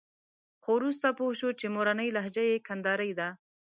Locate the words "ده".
3.19-3.29